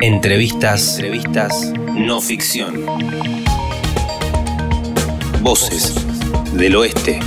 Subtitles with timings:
[0.00, 2.84] Entrevistas, entrevistas no ficción.
[5.40, 5.94] Voces
[6.54, 7.20] del oeste.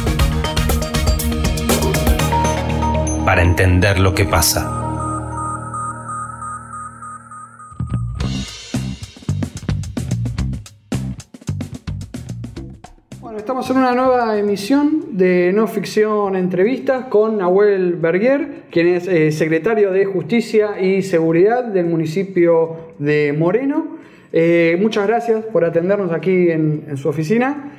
[3.26, 4.75] Para entender lo que pasa.
[13.58, 19.32] Estamos en una nueva emisión de No Ficción Entrevistas con Nahuel Berguer, quien es eh,
[19.32, 23.96] secretario de Justicia y Seguridad del municipio de Moreno.
[24.34, 27.72] Eh, muchas gracias por atendernos aquí en, su oficina.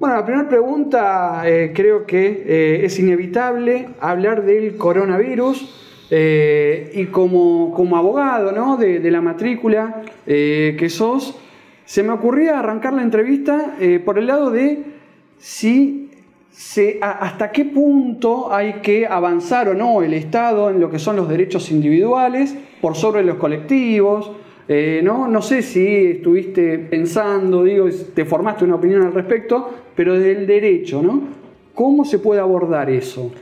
[0.00, 7.96] Bueno, la primera pregunta eh, creo que es inevitable hablar del coronavirus y como, como
[7.96, 8.76] abogado ¿no?
[8.76, 11.38] de, la matrícula que sos,
[11.84, 14.91] se me ocurría arrancar la entrevista por el lado de
[15.42, 16.08] si
[16.52, 21.16] se- hasta qué punto hay que avanzar o no el Estado en lo que son
[21.16, 24.30] los derechos individuales por sobre los colectivos.
[24.68, 25.26] Eh, ¿no?
[25.26, 31.02] no sé si estuviste pensando, digo, te formaste una opinión al respecto, pero del derecho,
[31.02, 31.20] ¿no?
[31.74, 33.32] ¿Cómo se puede abordar eso?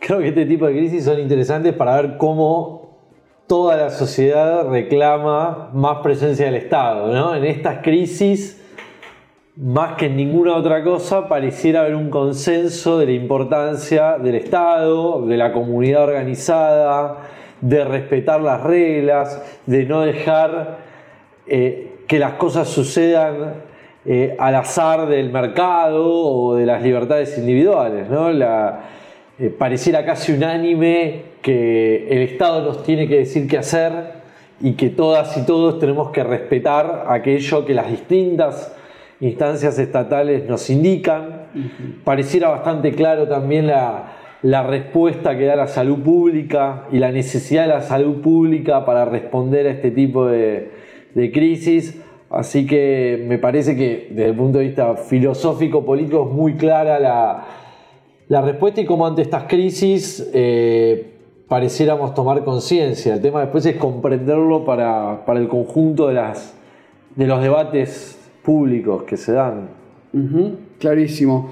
[0.00, 2.98] Creo que este tipo de crisis son interesantes para ver cómo
[3.46, 7.12] toda la sociedad reclama más presencia del Estado.
[7.14, 7.34] ¿no?
[7.36, 8.60] En estas crisis,
[9.60, 15.26] más que en ninguna otra cosa, pareciera haber un consenso de la importancia del Estado,
[15.26, 17.16] de la comunidad organizada,
[17.60, 20.78] de respetar las reglas, de no dejar
[21.48, 23.54] eh, que las cosas sucedan
[24.06, 28.08] eh, al azar del mercado o de las libertades individuales.
[28.08, 28.30] ¿no?
[28.30, 34.18] Eh, pareciera casi unánime que el Estado nos tiene que decir qué hacer
[34.60, 38.77] y que todas y todos tenemos que respetar aquello que las distintas
[39.20, 41.48] instancias estatales nos indican.
[42.04, 47.62] Pareciera bastante claro también la, la respuesta que da la salud pública y la necesidad
[47.62, 50.70] de la salud pública para responder a este tipo de,
[51.14, 52.00] de crisis.
[52.30, 57.00] Así que me parece que desde el punto de vista filosófico, político, es muy clara
[57.00, 57.46] la,
[58.28, 61.14] la respuesta y cómo ante estas crisis eh,
[61.48, 63.14] pareciéramos tomar conciencia.
[63.14, 66.54] El tema después es comprenderlo para, para el conjunto de, las,
[67.16, 69.68] de los debates públicos que se dan.
[70.78, 71.50] Clarísimo.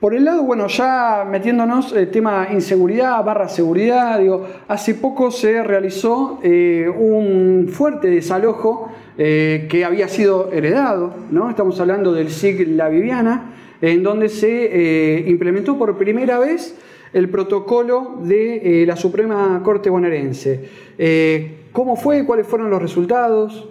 [0.00, 5.62] Por el lado, bueno, ya metiéndonos el tema inseguridad barra seguridad, digo, hace poco se
[5.62, 11.50] realizó eh, un fuerte desalojo eh, que había sido heredado, ¿no?
[11.50, 13.52] Estamos hablando del SIG La Viviana,
[13.82, 16.74] en donde se eh, implementó por primera vez
[17.12, 20.68] el protocolo de eh, la Suprema Corte bonaerense.
[20.98, 22.24] Eh, ¿Cómo fue?
[22.24, 23.68] ¿Cuáles fueron los resultados?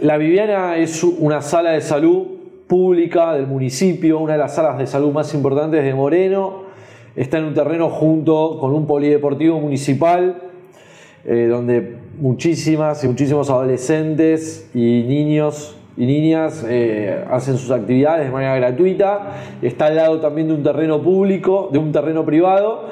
[0.00, 2.24] La Viviana es una sala de salud
[2.68, 6.62] pública del municipio, una de las salas de salud más importantes de Moreno.
[7.16, 10.40] Está en un terreno junto con un polideportivo municipal,
[11.24, 18.30] eh, donde muchísimas y muchísimos adolescentes y niños y niñas eh, hacen sus actividades de
[18.30, 19.32] manera gratuita.
[19.62, 22.84] Está al lado también de un terreno público, de un terreno privado,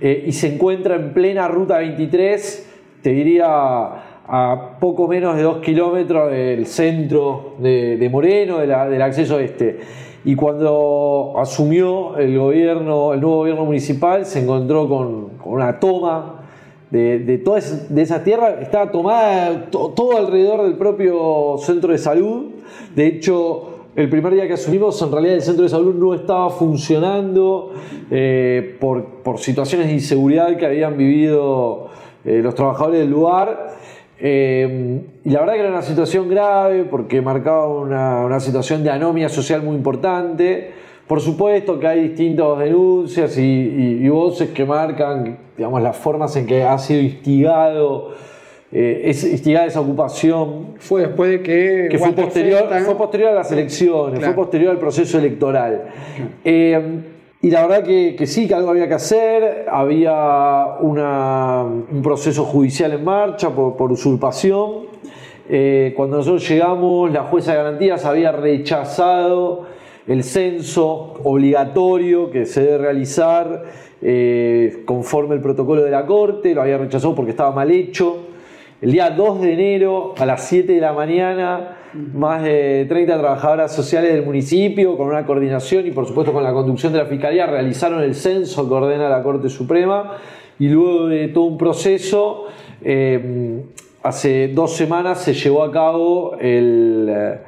[0.00, 2.68] eh, y se encuentra en plena ruta 23,
[3.02, 9.80] te diría a poco menos de dos kilómetros del centro de, Moreno, del acceso este.
[10.24, 16.44] Y cuando asumió el gobierno, el nuevo gobierno municipal, se encontró con, una toma
[16.90, 18.58] de, toda esa, tierra.
[18.62, 22.52] Estaba tomada to- todo alrededor del propio centro de salud.
[22.96, 26.48] De hecho, el primer día que asumimos, en realidad el centro de salud no estaba
[26.48, 27.72] funcionando
[28.10, 31.88] eh, por, por situaciones de inseguridad que habían vivido
[32.24, 33.81] eh, los trabajadores del lugar.
[34.24, 38.90] Eh, y la verdad que era una situación grave porque marcaba una, una situación de
[38.90, 40.70] anomia social muy importante.
[41.08, 46.36] Por supuesto que hay distintas denuncias y, y- y voces que marcan digamos, las formas
[46.36, 48.12] en que ha sido instigado,
[48.70, 51.88] eh, es, instigada esa ocupación Fue después de que...
[51.90, 54.34] que fue posterior, fue posterior a las elecciones, Claro.
[54.34, 55.82] fue posterior al proceso electoral.
[56.44, 56.80] Eh,
[57.42, 63.02] y la verdad que, sí, que algo había que hacer, había un proceso judicial en
[63.02, 64.86] marcha por, por usurpación.
[65.48, 69.66] Eh, cuando nosotros llegamos, la jueza de garantías había rechazado
[70.06, 73.64] el censo obligatorio que se debe realizar
[74.00, 78.18] eh, conforme el protocolo de la Corte, lo había rechazado porque estaba mal hecho.
[78.80, 83.74] El día 2 de enero a las 7 de la mañana, más de 30 trabajadoras
[83.74, 87.46] sociales del municipio, con una coordinación y por supuesto con la conducción de la Fiscalía,
[87.46, 90.16] realizaron el censo que ordena la Corte Suprema
[90.58, 92.44] y luego de todo un proceso,
[92.82, 93.62] eh,
[94.02, 97.38] hace dos semanas se llevó a cabo el,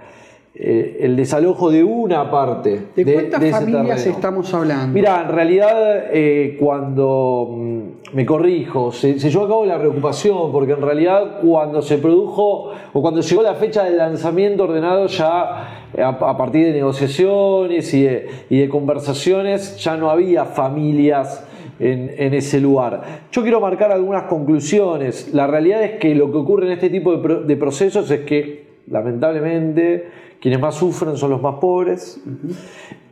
[0.56, 4.16] eh, el desalojo de una parte ¿De, cuántas ese familias terreno.
[4.16, 4.94] estamos hablando?
[4.94, 7.80] Mira, en realidad eh, cuando mm,
[8.14, 12.70] me corrijo, se, se llevó a cabo la reocupación, porque en realidad cuando se produjo
[12.92, 17.92] o cuando llegó la fecha del lanzamiento ordenado ya eh, a, a partir de negociaciones
[17.92, 21.44] y de, y de conversaciones ya no había familias
[21.80, 23.02] en, en ese lugar.
[23.32, 25.34] Yo quiero marcar algunas conclusiones.
[25.34, 28.20] La realidad es que lo que ocurre en este tipo de, pro- de procesos es
[28.20, 30.08] que lamentablemente
[30.40, 32.22] quienes más sufren son los más pobres.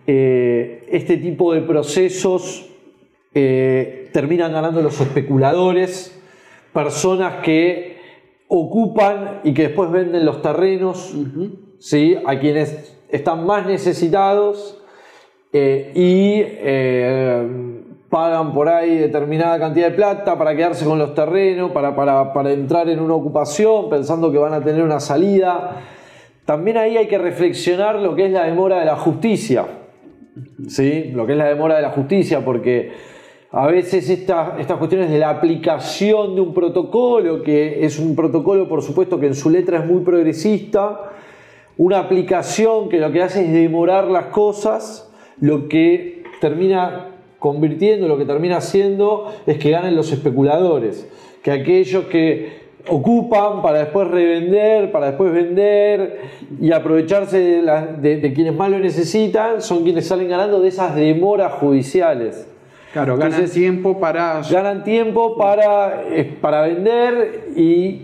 [0.06, 2.68] Eh, este tipo de procesos
[3.34, 6.18] eh, terminan ganando los especuladores,
[6.72, 7.96] personas que
[8.48, 11.14] ocupan y que después venden los terrenos
[11.78, 12.16] ¿sí?
[12.26, 14.78] a quienes están más necesitados
[15.52, 21.72] eh, y eh, pagan por ahí determinada cantidad de plata para quedarse con los terrenos,
[21.72, 25.80] para, para- para entrar en una ocupación pensando que van a tener una salida.
[26.44, 29.64] También ahí hay que reflexionar lo que es la demora de la justicia.
[30.68, 31.10] ¿sí?
[31.14, 32.92] Lo que es la demora de la justicia, porque
[33.54, 38.66] a veces esta- estas cuestiones de la aplicación de un protocolo, que es un protocolo
[38.66, 41.10] por supuesto que en su letra es muy progresista,
[41.76, 47.08] una aplicación que lo que hace es demorar las cosas, lo que termina
[47.38, 51.08] convirtiendo, lo que termina haciendo es que ganen los especuladores,
[51.42, 56.20] que aquellos que ocupan para después revender, para después vender
[56.60, 62.46] y aprovecharse de quienes más lo necesitan, son quienes salen ganando de esas demoras judiciales.
[62.92, 64.40] Claro, ganan entonces- tiempo para...
[64.50, 68.02] Ganan tiempo para, eh, para vender y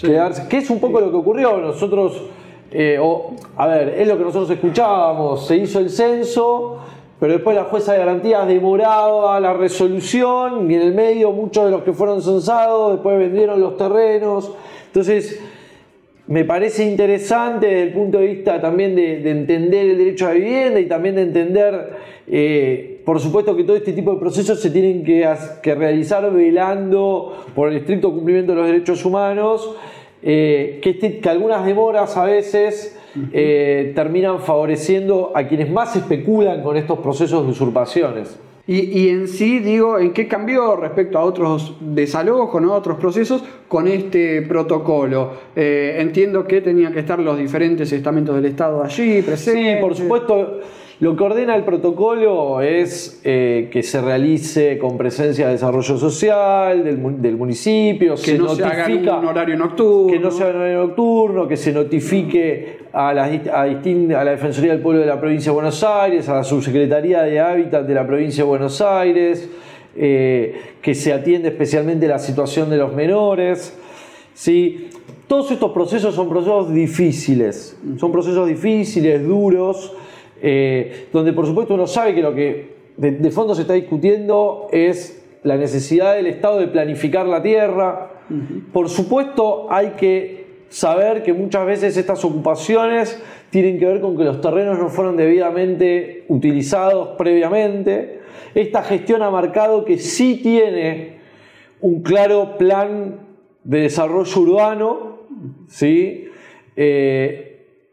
[0.00, 0.48] quedarse.
[0.48, 1.58] Que es un poco lo que ocurrió.
[1.58, 2.22] Nosotros,
[2.70, 5.46] eh, o- a ver, es lo que nosotros escuchábamos.
[5.46, 6.78] Se hizo el censo,
[7.20, 11.70] pero después la jueza de garantías demoraba la resolución y en el medio muchos de
[11.70, 14.50] los que fueron censados después vendieron los terrenos.
[14.86, 15.40] Entonces,
[16.26, 20.28] me parece interesante desde el punto de vista también de, de entender el derecho a
[20.30, 21.90] la vivienda y también de entender,
[22.26, 27.68] eh, por supuesto, que todo este tipo de procesos se tienen que, realizar velando por
[27.68, 29.74] el estricto cumplimiento de los derechos humanos,
[30.22, 32.98] eh, que, este- que algunas demoras a veces
[33.32, 38.38] eh, terminan favoreciendo a quienes más especulan con estos procesos de usurpaciones.
[38.64, 43.42] Y, y en sí, digo, ¿en qué cambió respecto a otros desalojos, a otros procesos,
[43.66, 45.32] con este protocolo?
[45.56, 49.74] Eh, entiendo que tenían que estar los diferentes estamentos del Estado allí, presentes.
[49.74, 50.60] Sí, por supuesto.
[51.02, 56.84] Lo que ordena el protocolo es eh, que se realice con presencia de desarrollo social
[56.84, 60.12] del, mu- del municipio, Que no se haga en un horario nocturno.
[60.12, 64.30] que no en horario nocturno, que se notifique a la, dist- a, distin- a la
[64.30, 67.94] Defensoría del Pueblo de la Provincia de Buenos Aires, a la Subsecretaría de Hábitat de
[67.94, 69.50] la Provincia de Buenos Aires,
[69.96, 73.76] eh, que se atiende especialmente la situación de los menores.
[74.34, 74.88] ¿sí?
[75.26, 79.94] Todos estos procesos son procesos difíciles, son procesos difíciles, duros,
[80.42, 84.66] eh, donde por supuesto uno sabe que lo que de, de fondo se está discutiendo
[84.72, 88.10] es la necesidad del Estado de planificar la tierra.
[88.72, 94.24] Por supuesto hay que saber que muchas veces estas ocupaciones tienen que ver con que
[94.24, 98.20] los terrenos no fueron debidamente utilizados previamente.
[98.54, 101.18] Esta gestión ha marcado que sí tiene
[101.80, 103.20] un claro plan
[103.64, 105.18] de desarrollo urbano,
[105.68, 106.28] ¿sí?
[106.76, 107.51] Eh,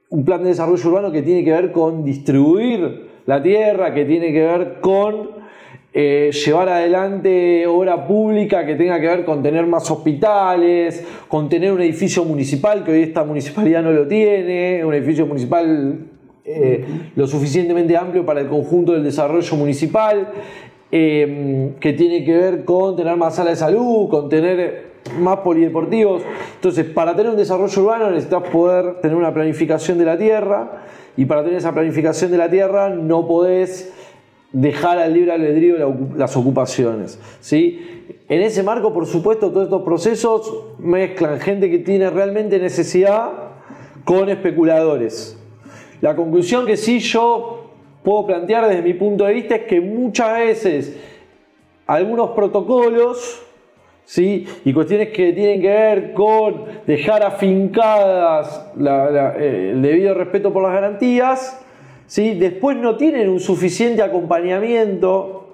[0.09, 4.31] un plan de desarrollo urbano que tiene que ver con distribuir la tierra, que tiene
[4.33, 5.39] que ver con
[5.93, 11.71] eh, llevar adelante obra pública que tenga que ver con tener más hospitales, con tener
[11.71, 16.07] un edificio municipal, que hoy esta municipalidad no lo tiene, un edificio municipal
[16.43, 16.85] eh,
[17.15, 20.29] lo suficientemente amplio para el conjunto del desarrollo municipal,
[20.91, 26.23] eh, que tiene que ver con tener más salas de salud, con tener más polideportivos.
[26.55, 30.83] Entonces, para tener un desarrollo urbano necesitas poder tener una planificación de la tierra
[31.17, 33.93] y para tener esa planificación de la tierra no podés
[34.51, 35.75] dejar al libre albedrío
[36.15, 37.19] las ocupaciones.
[37.39, 38.05] ¿sí?
[38.27, 43.31] En ese marco, por supuesto, todos estos procesos mezclan gente que tiene realmente necesidad
[44.05, 45.37] con especuladores.
[46.01, 47.71] La conclusión que sí yo
[48.03, 50.97] puedo plantear desde mi punto de vista es que muchas veces
[51.85, 53.41] algunos protocolos
[54.09, 54.47] ¿sí?
[54.65, 60.51] y cuestiones que tienen que ver con dejar afincadas la- la- eh, el debido respeto
[60.51, 61.61] por las garantías,
[62.07, 62.33] ¿sí?
[62.33, 65.53] después no tienen un suficiente acompañamiento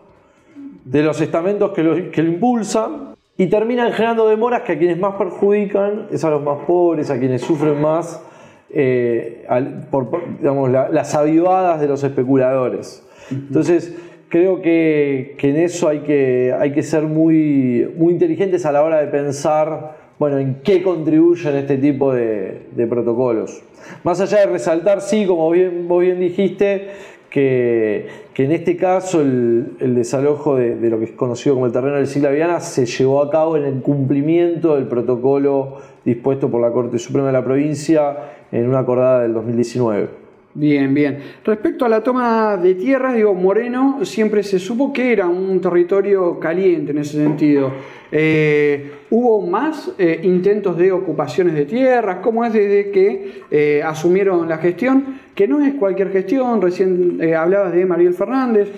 [0.86, 4.98] de los estamentos que lo, que lo impulsan y terminan generando demoras que a quienes
[4.98, 8.24] más perjudican es a los más pobres, a quienes sufren más
[8.70, 13.06] eh, al- por, por, digamos, la- las avivadas de los especuladores.
[13.30, 13.96] Entonces,
[14.36, 19.96] creo que, en eso hay que, ser muy, muy inteligentes a la hora de pensar
[20.20, 23.64] bueno, en qué contribuyen este tipo de, protocolos.
[24.04, 26.90] Más allá de resaltar, sí, como bien, vos bien dijiste,
[27.30, 32.08] que, en este caso el, desalojo de, lo que es conocido como el terreno del
[32.08, 37.00] Sigla Viana se llevó a cabo en el cumplimiento del protocolo dispuesto por la Corte
[37.00, 38.18] Suprema de la provincia
[38.52, 40.25] en una acordada del 2019.
[40.58, 41.20] Bien, bien.
[41.44, 46.40] Respecto a la toma de tierras, digo, Moreno siempre se supo que era un territorio
[46.40, 47.74] caliente en ese sentido.
[48.10, 52.20] Eh, ¿Hubo más eh, intentos de ocupaciones de tierras?
[52.22, 55.20] ¿Cómo es desde que eh, asumieron la gestión?
[55.36, 58.70] Que no es cualquier gestión, recién hablabas de Mariel Fernández,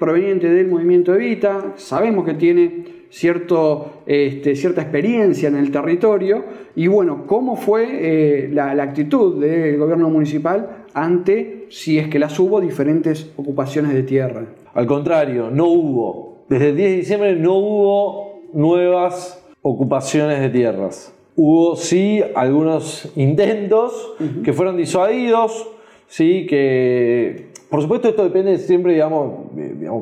[0.00, 6.44] proveniente del movimiento Evita, sabemos que tiene cierto, este, cierta experiencia en el territorio
[6.74, 12.60] y bueno, cómo fue la, actitud del gobierno municipal ante, si es que las hubo,
[12.60, 14.46] diferentes ocupaciones de tierra.
[14.74, 16.44] Al contrario, no hubo.
[16.48, 21.14] Desde el 10 de diciembre no hubo nuevas ocupaciones de tierras.
[21.36, 25.68] Hubo sí algunos intentos que fueron disuadidos,
[26.08, 29.46] sí, que por supuesto, esto depende siempre, digamos,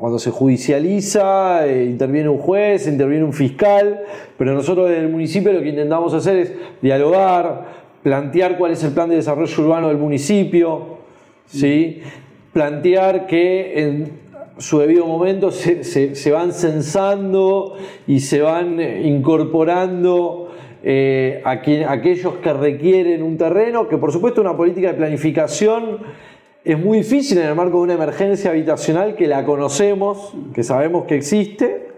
[0.01, 4.05] cuando se judicializa, eh, interviene un juez, interviene un fiscal,
[4.39, 8.93] pero nosotros en el municipio lo que intentamos hacer es dialogar, plantear cuál es el
[8.93, 10.99] plan de desarrollo urbano del municipio,
[11.47, 12.01] ¿sí?
[12.53, 14.29] plantear que en
[14.59, 17.77] su debido momento se, van censando
[18.07, 20.51] y se van eh, incorporando
[20.83, 25.99] eh, a aquellos que requieren un terreno, que por supuesto una política de planificación
[26.65, 31.05] es muy difícil en el marco de una emergencia habitacional que la conocemos, que sabemos
[31.05, 31.89] que existe,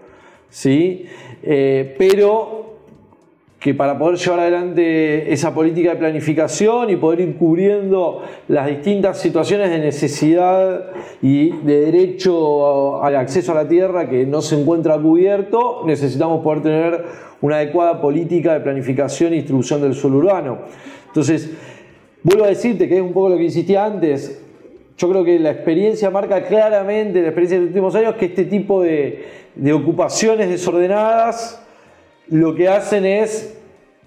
[0.49, 1.05] ¿sí?
[1.43, 2.60] Eh, pero
[3.61, 9.19] que para poder llevar adelante esa política de planificación y poder ir cubriendo las distintas
[9.19, 10.87] situaciones de necesidad
[11.21, 16.63] y de derecho al acceso a la tierra que no se encuentra cubierto, necesitamos poder
[16.63, 17.05] tener
[17.41, 20.57] una adecuada política de planificación y distribución del suelo urbano.
[21.05, 21.51] Entonces,
[22.23, 24.41] vuelvo a decirte que es un poco lo que insistía antes,
[24.97, 28.45] yo creo que la experiencia marca claramente, la experiencia de los últimos años, que este
[28.45, 29.23] tipo de,
[29.71, 31.61] ocupaciones desordenadas
[32.31, 33.57] lo que hacen es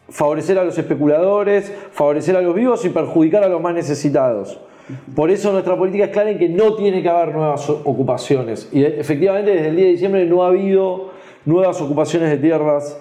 [0.09, 4.59] favorecer a los especuladores, favorecer a los vivos y perjudicar a los más necesitados.
[5.15, 8.69] Por eso nuestra política es clara en que no tiene que haber nuevas ocupaciones.
[8.73, 11.13] Y efectivamente desde el día de diciembre no ha habido
[11.45, 12.99] nuevas ocupaciones de tierras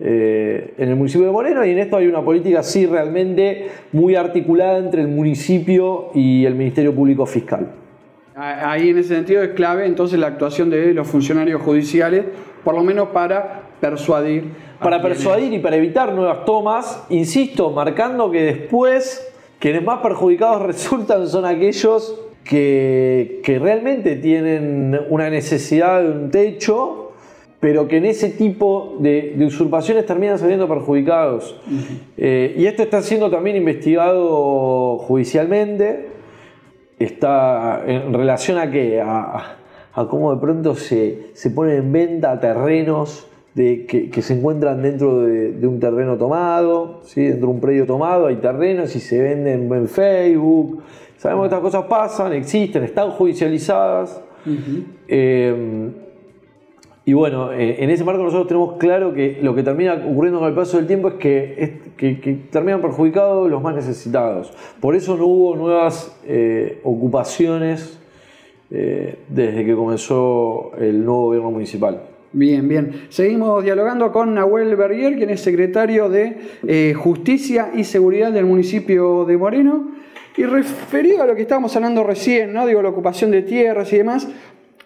[0.00, 4.16] eh, en el municipio de Moreno y en esto hay una política sí realmente muy
[4.16, 7.68] articulada entre el municipio y el Ministerio Público Fiscal.
[8.34, 12.24] Ahí en ese sentido es clave entonces la actuación de los funcionarios judiciales,
[12.64, 14.52] por lo menos para persuadir.
[14.80, 19.26] Para persuadir y para evitar nuevas tomas, insisto, marcando que después
[19.58, 27.00] quienes más perjudicados resultan son aquellos que, que realmente tienen una necesidad de un techo
[27.60, 31.58] pero que en ese tipo de, usurpaciones terminan saliendo perjudicados.
[32.18, 36.10] Eh, y esto está siendo también investigado judicialmente,
[36.98, 39.56] está en relación a qué, a,
[40.10, 45.66] cómo de pronto se, se, ponen en venta terrenos de, que, se encuentran dentro de,
[45.66, 47.22] un terreno tomado, ¿sí?
[47.22, 50.82] dentro de un predio tomado, hay terrenos y se venden en Facebook.
[51.16, 54.20] Sabemos que estas cosas pasan, existen, están judicializadas.
[57.06, 60.48] Y bueno, eh, en ese marco nosotros tenemos claro que lo que termina ocurriendo con
[60.48, 64.52] el paso del tiempo es que, terminan perjudicados los más necesitados.
[64.80, 68.00] Por eso no hubo nuevas eh, ocupaciones
[68.70, 72.00] eh, desde que comenzó el nuevo gobierno municipal.
[72.36, 73.06] Bien, bien.
[73.10, 79.36] Seguimos dialogando con Nahuel Berrier, quien es secretario de Justicia y Seguridad del municipio de
[79.36, 79.92] Moreno.
[80.36, 82.66] Y referido a lo que estábamos hablando recién, ¿no?
[82.66, 84.26] Digo, la ocupación de tierras y demás,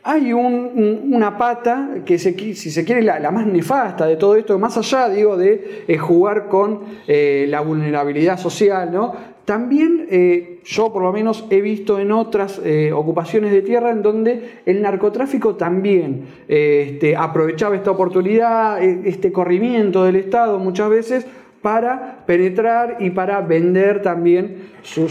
[0.03, 4.77] hay una pata que, si se quiere, la, la, más nefasta de todo esto, más
[4.77, 9.38] allá, digo, de eh, jugar con eh, la vulnerabilidad social, ¿no?
[9.49, 12.61] También eh, yo por lo menos he visto en otras
[12.93, 20.17] ocupaciones de tierra en donde el narcotráfico también este, aprovechaba esta oportunidad, este corrimiento del
[20.17, 21.27] Estado muchas veces
[21.63, 25.11] para penetrar y para vender también sus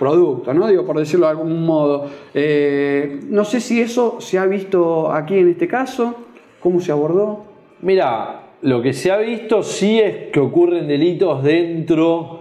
[0.00, 0.66] producto, ¿no?
[0.66, 2.10] Digo, por decirlo de algún modo.
[2.32, 6.14] Eh, no sé si eso se ha visto aquí en este caso,
[6.58, 7.44] cómo se abordó.
[7.82, 12.39] Mira, lo que se ha visto sí es que ocurren delitos dentro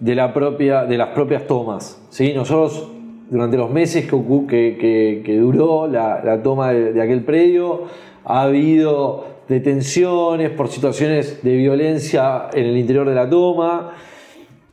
[0.00, 2.00] de, la propia, de las propias tomas.
[2.10, 2.32] ¿sí?
[2.34, 2.88] Nosotros,
[3.30, 7.84] durante los meses que, que, duró la, toma de, aquel predio,
[8.24, 13.92] ha habido detenciones por situaciones de violencia en el interior de la toma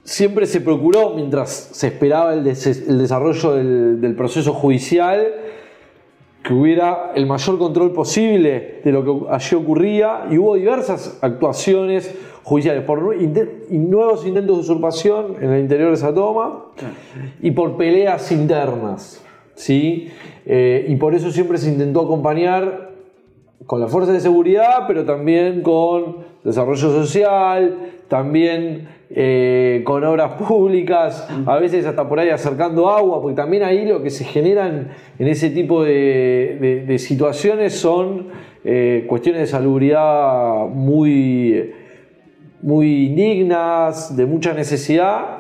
[0.03, 5.25] siempre se procuró, mientras se esperaba el, desarrollo del, proceso judicial,
[6.43, 12.15] que hubiera el mayor control posible de lo que allí ocurría y hubo diversas actuaciones
[12.43, 16.65] judiciales por nuevos intentos de usurpación en el interior de esa toma
[17.41, 19.23] y por peleas internas.
[19.55, 20.09] ¿sí?
[20.45, 22.91] Eh, y por eso siempre se intentó acompañar
[23.65, 31.27] con la fuerza de seguridad, pero también con desarrollo social, también eh, con obras públicas,
[31.45, 35.27] a veces hasta por ahí acercando agua, porque también ahí lo que se generan en
[35.27, 38.27] ese tipo de, situaciones son
[38.63, 41.71] eh, cuestiones de salubridad muy,
[42.61, 45.39] muy indignas, de mucha necesidad.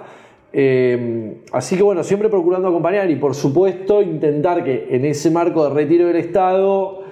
[0.53, 5.63] Eh, así que bueno, siempre procurando acompañar y por supuesto intentar que en ese marco
[5.63, 7.03] de retiro del Estado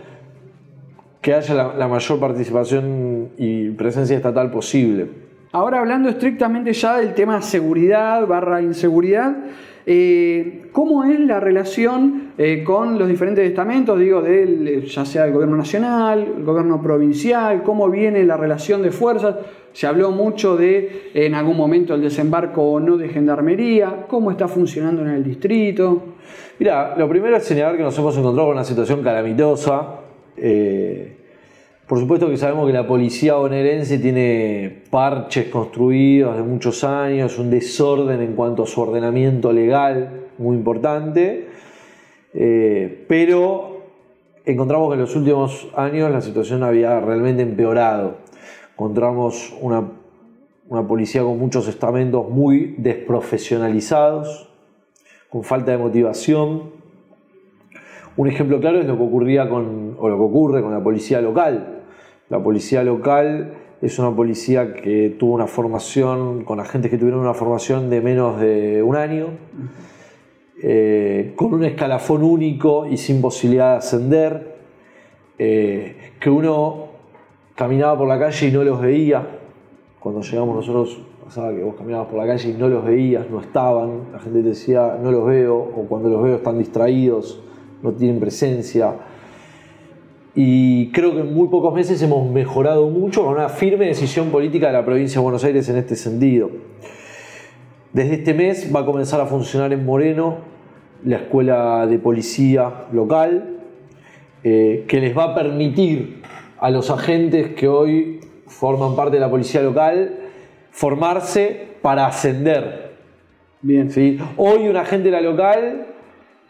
[1.22, 5.30] que haya la mayor participación y presencia estatal posible.
[5.52, 9.36] Ahora hablando estrictamente ya del tema seguridad barra inseguridad,
[9.92, 15.34] eh, ¿cómo es la relación eh, con los diferentes estamentos, digo, del, ya sea el
[15.34, 19.38] gobierno nacional, el gobierno provincial, cómo viene la relación de fuerzas?
[19.74, 24.48] Se habló mucho de en algún momento el desembarco o no de gendarmería, cómo está
[24.48, 26.04] funcionando en el distrito.
[26.60, 30.02] Mira, lo primero es señalar que nos hemos encontrado con una situación calamitosa.
[30.38, 31.19] Eh,
[31.90, 37.50] por supuesto que sabemos que la policía bonaerense tiene parches construidos de muchos años, un
[37.50, 41.48] desorden en cuanto a su ordenamiento legal muy importante,
[42.36, 43.86] eh, pero
[44.46, 48.18] encontramos que en los últimos años la situación había realmente empeorado.
[48.74, 49.90] Encontramos una,
[50.68, 54.48] una policía con muchos estamentos muy desprofesionalizados,
[55.28, 56.70] con falta de motivación.
[58.16, 61.20] Un ejemplo claro es lo que ocurría con, o lo que ocurre con la policía
[61.20, 61.78] local.
[62.30, 67.34] La policía local es una policía que tuvo una formación con agentes que tuvieron una
[67.34, 69.30] formación de menos de un año,
[70.62, 74.58] eh, con un escalafón único y sin posibilidad de ascender,
[75.40, 76.90] eh, que uno
[77.56, 79.26] caminaba por la calle y no los veía.
[80.00, 83.42] Cuando llegamos nosotros pasaba que vos caminabas por la calle y no los veías, no
[83.42, 87.42] estaban, la gente te decía no los veo, o cuando los veo están distraídos,
[87.82, 88.94] no tienen presencia
[90.36, 94.68] y creo que en muy pocos meses hemos mejorado mucho con una firme decisión política
[94.68, 96.50] de la provincia de Buenos Aires en este sentido.
[97.94, 100.38] Desde este mes va a comenzar a funcionar en Moreno
[101.04, 103.58] la escuela de policía local,
[104.44, 106.22] eh, que les va a permitir
[106.60, 110.18] a los agentes que hoy forman parte de la policía local
[110.72, 112.94] formarse para ascender.
[113.62, 113.92] Bien.
[113.92, 114.18] ¿sí?
[114.38, 115.88] Hoy un agente de la local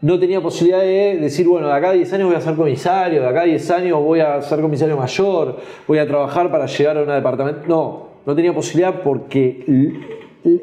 [0.01, 3.21] no tenía posibilidad de decir, bueno, de acá a 10 años voy a ser comisario,
[3.21, 5.57] de acá a 10 años voy a ser comisario mayor,
[5.87, 7.61] voy a trabajar para llegar a un departamento.
[7.67, 9.65] No, no tenía posibilidad porque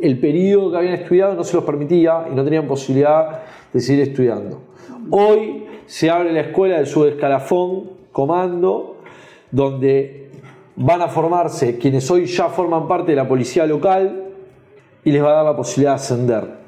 [0.01, 4.09] el, periodo que habían estudiado no se los permitía y no tenían posibilidad de seguir
[4.09, 4.63] estudiando.
[5.11, 8.97] Hoy se abre la escuela del subescalafón, comando,
[9.51, 10.31] donde
[10.77, 14.25] van a formarse quienes hoy ya forman parte de la policía local
[15.05, 16.66] y les va a dar la posibilidad de ascender.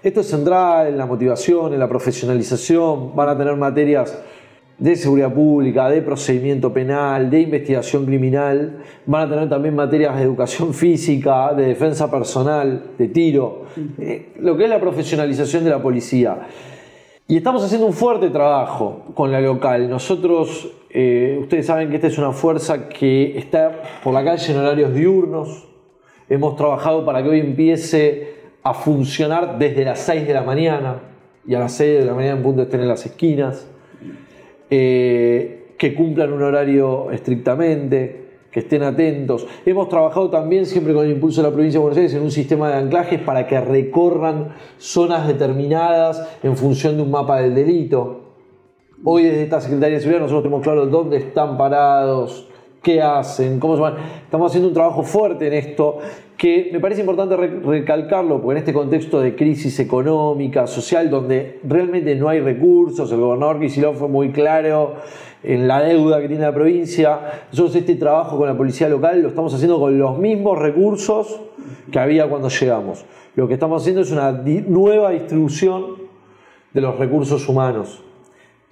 [0.00, 4.16] Esto es central en la motivación, en la profesionalización, van a tener materias
[4.78, 10.22] de seguridad pública, de procedimiento penal, de investigación criminal, van a tener también materias de
[10.22, 13.64] educación física, de defensa personal, de tiro,
[13.98, 16.46] eh, lo que es la profesionalización de la policía.
[17.26, 19.90] Y estamos haciendo un fuerte trabajo con la local.
[19.90, 24.60] Nosotros, eh, ustedes saben que esta es una fuerza que está por la calle en
[24.60, 25.68] horarios diurnos.
[26.28, 28.37] Hemos trabajado para que hoy empiece
[28.68, 31.00] a funcionar desde las 6 de la mañana
[31.46, 33.66] y a las 6 de la mañana en punto estén en las esquinas,
[34.68, 39.46] eh, que cumplan un horario estrictamente, que estén atentos.
[39.64, 42.30] Hemos trabajado también siempre con el impulso de la provincia de Buenos Aires en un
[42.30, 48.20] sistema de anclajes para que recorran zonas determinadas en función de un mapa del delito.
[49.02, 52.47] Hoy desde esta Secretaría de Seguridad nosotros tenemos claro dónde están parados,
[52.88, 53.94] qué hacen, cómo se.
[54.24, 55.98] Estamos haciendo un trabajo fuerte en esto
[56.38, 62.14] que me parece importante recalcarlo, porque en este contexto de crisis económica, social, donde realmente
[62.14, 64.94] no hay recursos, el gobernador Kicillof fue muy claro
[65.42, 67.20] en la deuda que tiene la provincia,
[67.52, 71.42] nosotros este trabajo con la policía local lo estamos haciendo con los mismos recursos
[71.92, 73.04] que había cuando llegamos.
[73.34, 76.08] Lo que estamos haciendo es una nueva distribución
[76.72, 78.02] de los recursos humanos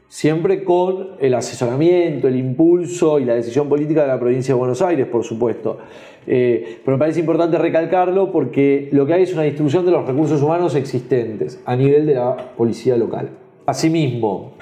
[0.09, 4.83] siempre con el asesoramiento, el impulso y la decisión política de la provincia de Buenos
[4.83, 5.79] Aires, por supuesto.
[6.27, 10.07] Eh, pero me parece importante recalcarlo porque lo que hay es una distribución de los
[10.07, 13.31] recursos humanos existentes a nivel de la policía local.
[13.67, 14.55] Asimismo,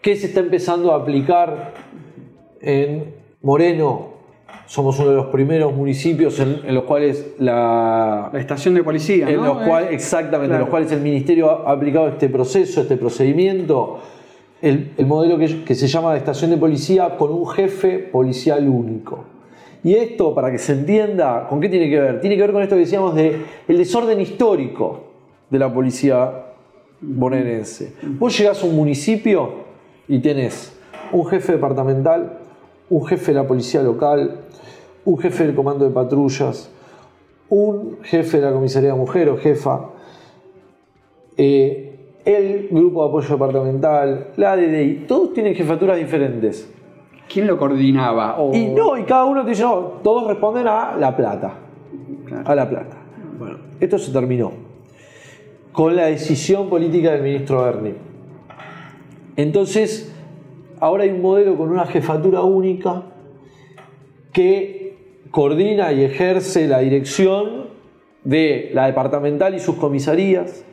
[0.00, 1.74] ¿qué se está empezando a aplicar
[2.60, 4.10] en Moreno?
[4.66, 9.58] Somos uno de los primeros municipios en, los cuales la, estación de policía, en los
[9.66, 13.98] cuales, exactamente, en los cuales el ministerio ha aplicado este proceso, este procedimiento
[14.62, 19.24] el, modelo que, se llama de estación de policía con un jefe policial único.
[19.82, 22.20] Y esto, para que se entienda, ¿con qué tiene que ver?
[22.20, 25.04] Tiene que ver con esto que decíamos de desorden histórico
[25.48, 26.46] de la policía
[27.00, 27.94] bonaerense.
[28.02, 29.50] Vos llegás a un municipio
[30.06, 30.76] y tenés
[31.12, 32.38] un jefe departamental,
[32.90, 34.42] un jefe de la policía local,
[35.04, 36.70] un jefe del comando de patrullas,
[37.48, 39.90] un jefe de la comisaría de mujer o jefa,
[41.36, 41.89] eh,
[42.24, 46.70] el grupo de apoyo departamental, la ADDI, todos tienen jefaturas diferentes.
[47.32, 48.40] ¿Quién lo coordinaba?
[48.40, 51.54] O- Y no, y cada uno te dice, no, todos responden a La Plata.
[52.44, 52.96] A La Plata.
[53.38, 54.52] Bueno, esto se terminó
[55.72, 57.94] con la decisión política del ministro Berni.
[59.36, 60.12] Entonces,
[60.80, 63.04] ahora hay un modelo con una jefatura única
[64.32, 64.96] que
[65.30, 67.68] coordina y ejerce la dirección
[68.24, 70.64] de la departamental y sus comisarías,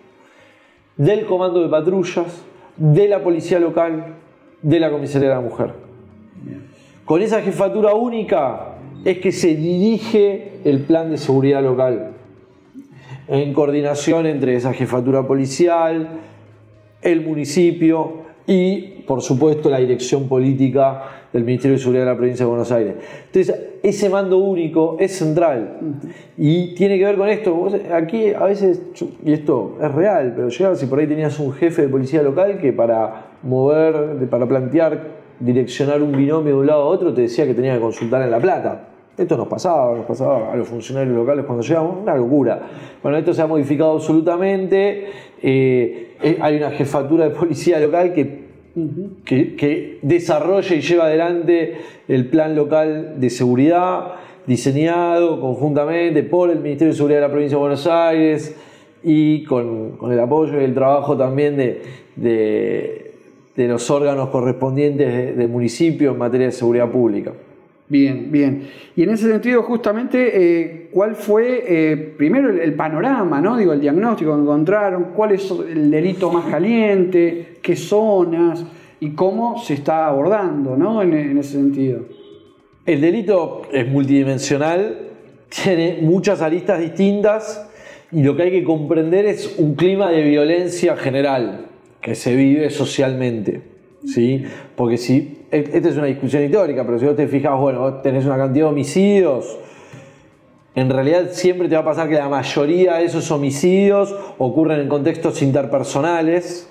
[0.98, 2.44] del comando de patrullas,
[2.76, 4.16] de la policía local,
[4.62, 5.74] de la comisaría de la mujer.
[7.06, 12.12] Con esa jefatura única es que se dirige el plan de seguridad local,
[13.28, 16.20] en coordinación entre esa jefatura policial,
[17.02, 22.46] el municipio y, por supuesto, la dirección política del Ministerio de Seguridad de la Provincia
[22.46, 22.96] de Buenos Aires.
[23.26, 25.78] Entonces, ese mando único es central
[26.38, 27.70] y tiene que ver con esto.
[27.94, 28.82] Aquí a veces,
[29.24, 32.60] y esto es real, pero llegabas y por ahí tenías un jefe de policía local
[32.60, 35.00] que para mover, para plantear,
[35.40, 38.32] direccionar un binomio de un lado a otro, te decía que tenía que consultar en
[38.32, 38.88] La Plata.
[39.18, 42.62] Esto nos pasaba, nos pasaba a los funcionarios locales cuando llegamos, una locura.
[43.02, 45.08] Bueno, esto se ha modificado absolutamente.
[45.42, 48.37] eh, eh, hay una jefatura de policía local que,
[49.26, 51.76] que, desarrolla y lleva adelante
[52.08, 54.14] el plan local de seguridad,
[54.46, 58.56] diseñado conjuntamente por el Ministerio de Seguridad de la Provincia de Buenos Aires
[59.04, 61.82] y con, el apoyo y el trabajo también de,
[62.16, 63.04] de-
[63.56, 67.34] de los órganos correspondientes de- del municipio en materia de seguridad pública.
[67.90, 68.68] Bien, bien.
[68.98, 73.56] Y en ese sentido, justamente, eh, ¿cuál fue eh, primero el, panorama, ¿no?
[73.56, 78.66] Digo, el diagnóstico que encontraron, cuál es el delito más caliente, qué zonas
[79.00, 81.02] y cómo se está abordando, ¿no?
[81.02, 82.02] En, en ese sentido.
[82.86, 84.98] El delito es multidimensional,
[85.64, 87.70] tiene muchas aristas distintas
[88.12, 91.68] y lo que hay que comprender es un clima de violencia general
[92.02, 93.77] que se vive socialmente.
[94.08, 94.44] ¿Sí?
[94.76, 98.02] Porque si, e- esta es una discusión histórica, pero si vos te fijas, bueno, vos
[98.02, 99.58] tenés una cantidad de homicidios,
[100.76, 104.88] en realidad siempre te va a pasar que la mayoría de esos homicidios ocurren en
[104.88, 106.70] contextos interpersonales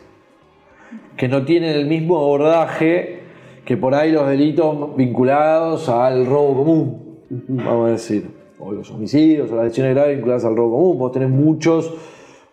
[1.16, 3.20] que no tienen el mismo abordaje
[3.64, 7.18] que por ahí los delitos vinculados al robo común,
[7.49, 8.29] vamos a decir,
[8.61, 10.99] o los homicidios o las lesiones graves vinculadas al robo común.
[10.99, 11.92] Vos tenés muchos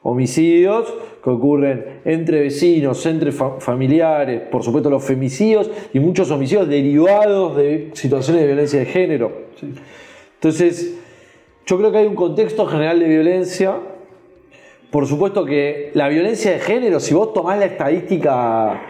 [0.03, 6.67] homicidios que ocurren entre vecinos, entre fa- familiares, por supuesto los femicidios y muchos homicidios
[6.67, 9.31] derivados de situaciones de violencia de género.
[10.35, 10.99] Entonces,
[11.65, 13.75] yo creo que hay un contexto general de violencia.
[14.91, 18.81] Por supuesto que la violencia de género, si vos tomás la estadística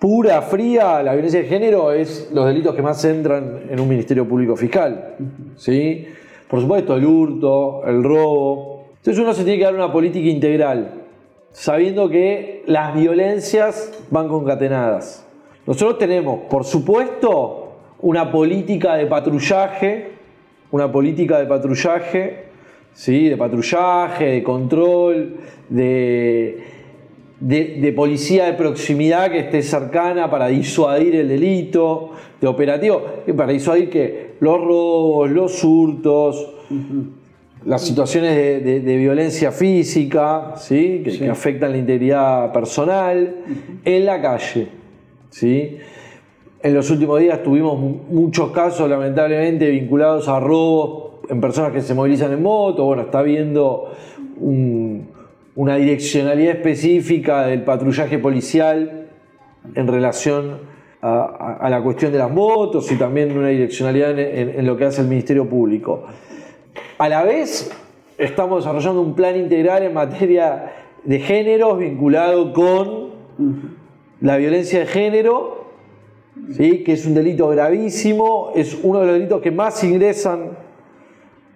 [0.00, 4.26] pura, fría, la violencia de género es los delitos que más entran en un ministerio
[4.28, 5.14] público fiscal.
[5.56, 6.04] ¿sí?
[6.48, 8.71] Por supuesto, el hurto, el robo.
[9.02, 11.02] Entonces uno se tiene que dar una política integral,
[11.50, 15.26] sabiendo que las violencias van concatenadas.
[15.66, 20.12] Nosotros tenemos, por supuesto, una política de patrullaje,
[20.70, 22.44] una política de patrullaje,
[22.92, 23.28] ¿sí?
[23.28, 25.36] de patrullaje, de control,
[25.68, 26.62] de,
[27.40, 33.50] de, policía de proximidad que esté cercana para disuadir el delito, de operativo, que para
[33.50, 36.54] disuadir que los robos, los hurtos,
[37.64, 41.02] las situaciones de, de- de violencia física, ¿sí?
[41.04, 43.36] Que, que afectan la integridad personal,
[43.84, 44.68] en la calle.
[45.30, 45.78] ¿sí?
[46.62, 51.80] En los últimos días tuvimos mu- muchos casos, lamentablemente, vinculados a robos en personas que
[51.82, 52.84] se movilizan en moto.
[52.84, 53.92] Bueno, está habiendo
[54.38, 55.08] un-
[55.54, 59.06] una direccionalidad específica del patrullaje policial
[59.74, 60.58] en relación
[61.00, 61.08] a,
[61.60, 64.76] a- a la cuestión de las motos y también una direccionalidad en, en- en lo
[64.76, 66.04] que hace el Ministerio Público.
[67.02, 67.68] A la vez,
[68.16, 73.08] estamos desarrollando un plan integral en materia de géneros vinculado con
[74.20, 75.64] la violencia de género,
[76.52, 76.84] ¿sí?
[76.84, 80.50] que es un delito gravísimo, es uno de los delitos que más ingresan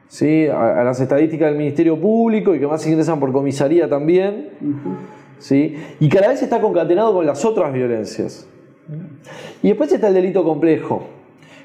[0.09, 0.49] ¿sí?
[0.49, 4.51] a, a las estadísticas del Ministerio Público y que más ingresan por comisaría también,
[5.39, 5.77] ¿sí?
[6.01, 8.49] y que a la vez está concatenado con las otras violencias.
[9.63, 11.05] Y después está el delito complejo.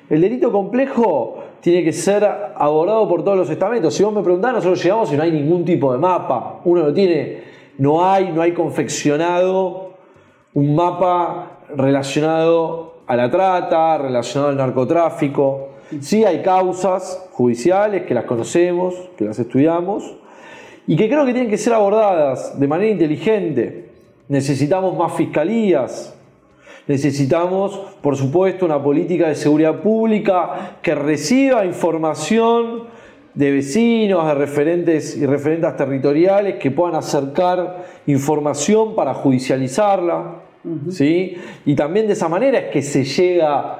[0.08, 2.24] El delito complejo tiene que ser
[2.56, 3.93] abordado por todos los estamentos.
[3.93, 6.60] Si vos me preguntás, nosotros llegamos y no hay ningún tipo de mapa.
[6.65, 7.43] Uno no tiene,
[7.78, 9.91] no hay, no hay confeccionado
[10.54, 15.69] un mapa relacionado a la trata, relacionado al narcotráfico.
[16.00, 20.15] Sí hay causas judiciales que las conocemos, que las estudiamos
[20.88, 23.89] y que creo que tienen que ser abordadas de manera inteligente.
[24.28, 26.17] Necesitamos más fiscalías,
[26.88, 32.84] necesitamos, por supuesto, una política de seguridad pública que reciba información
[33.34, 40.41] de vecinos, de referentes y referentes territoriales que puedan acercar información para judicializarla.
[40.89, 41.36] ¿sí?
[41.65, 43.80] Y también de esa manera es que se llega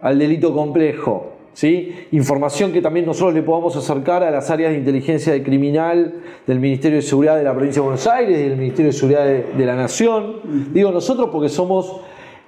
[0.00, 1.31] al delito complejo.
[1.54, 2.06] ¿Sí?
[2.12, 6.14] Información que también nosotros le podamos acercar a las áreas de inteligencia de criminal
[6.46, 9.24] del Ministerio de Seguridad de la Provincia de Buenos Aires y del Ministerio de Seguridad
[9.24, 10.40] de, la Nación.
[10.72, 12.00] Digo nosotros porque somos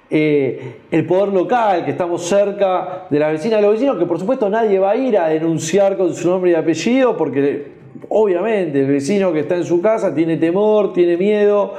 [0.09, 4.19] eh, el poder local, que estamos cerca de las vecinas de los vecinos, que por
[4.19, 7.75] supuesto nadie va a ir a denunciar con su nombre y apellido, porque
[8.09, 11.73] obviamente el vecino que está en su casa tiene temor, tiene miedo.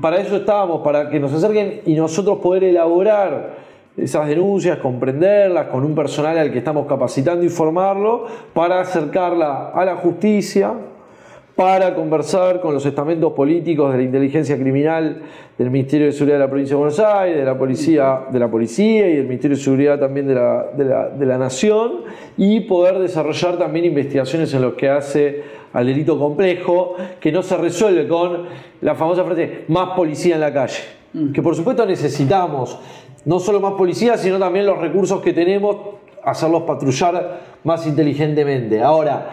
[0.00, 5.84] Para eso estamos, para que nos acerquen y nosotros poder elaborar esas denuncias, comprenderlas con
[5.84, 10.72] un personal al que estamos capacitando y formarlo, para acercarla a la justicia
[11.54, 15.22] para conversar con los estamentos políticos de la inteligencia criminal
[15.58, 18.50] del Ministerio de Seguridad de la Provincia de Buenos Aires, de la Policía, de la
[18.50, 20.66] policía y del Ministerio de Seguridad también de la,
[21.16, 22.04] de la, Nación,
[22.36, 27.56] y poder desarrollar también investigaciones en lo que hace al delito complejo, que no se
[27.56, 28.44] resuelve con
[28.80, 30.82] la famosa frase más policía en la calle.
[31.12, 31.32] Mm.
[31.32, 32.78] Que por supuesto necesitamos
[33.24, 35.76] no solo más policía, sino también los recursos que tenemos,
[36.24, 38.82] hacerlos patrullar más inteligentemente.
[38.82, 39.30] Ahora,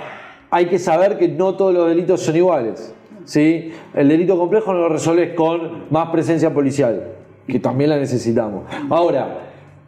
[0.50, 2.94] hay que saber que no todos los delitos son iguales.
[3.26, 3.72] ¿sí?
[3.94, 7.14] El delito complejo no lo resuelves con más presencia policial,
[7.48, 8.64] que también la necesitamos.
[8.90, 9.40] Ahora,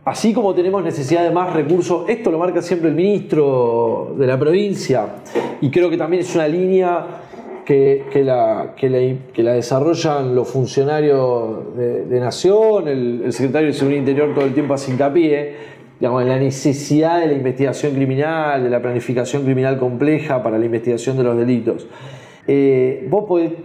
[0.05, 4.37] así como tenemos necesidad de más recursos, esto lo marca siempre el ministro de la
[4.37, 5.05] provincia,
[5.59, 7.05] y creo que también es una línea
[8.11, 8.73] que, la,
[9.37, 14.91] la, desarrollan los funcionarios de, Nación, el, secretario de Seguridad Interior todo el tiempo hace
[14.91, 15.55] hincapié,
[15.99, 21.15] digamos, la necesidad de la investigación criminal, de la planificación criminal compleja para la investigación
[21.15, 21.87] de los delitos.
[22.47, 23.07] Eh,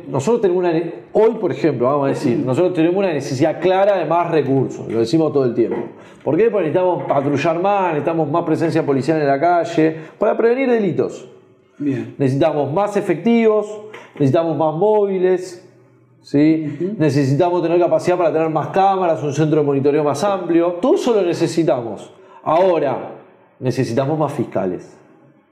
[0.09, 4.05] nosotros tenemos una, hoy por ejemplo, vamos a decir, nosotros tenemos una necesidad clara de
[4.05, 5.79] más recursos, lo decimos todo el tiempo.
[6.23, 6.51] ¿Por qué?
[6.51, 11.36] Porque necesitamos patrullar más, necesitamos más presencia policial en la calle, para prevenir delitos.
[11.79, 13.67] Necesitamos más efectivos,
[14.15, 15.69] necesitamos más móviles,
[16.23, 16.95] ¿sí?
[16.99, 21.15] necesitamos tener capacidad para tener más cámaras, un centro de monitoreo más amplio, todo eso
[21.15, 22.13] lo necesitamos.
[22.43, 23.17] Ahora,
[23.61, 24.97] necesitamos más fiscales.